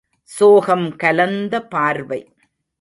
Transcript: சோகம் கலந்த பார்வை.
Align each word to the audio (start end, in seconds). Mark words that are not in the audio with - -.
சோகம் 0.29 0.95
கலந்த 0.95 1.63
பார்வை. 1.65 2.21